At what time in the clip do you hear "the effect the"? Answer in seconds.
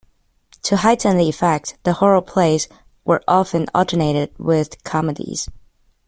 1.17-1.93